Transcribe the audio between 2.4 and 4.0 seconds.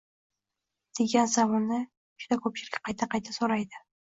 ko’pchilik qayta-qayta so’raydi